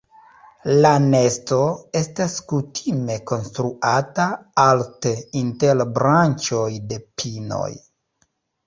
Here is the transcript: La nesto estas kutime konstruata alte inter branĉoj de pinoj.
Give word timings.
La 0.85 0.93
nesto 1.03 1.59
estas 2.01 2.37
kutime 2.53 3.19
konstruata 3.33 4.27
alte 4.67 5.15
inter 5.45 5.87
branĉoj 6.01 6.69
de 6.93 7.03
pinoj. 7.21 7.73